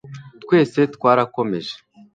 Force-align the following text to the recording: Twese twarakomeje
Twese 0.43 0.79
twarakomeje 0.95 1.75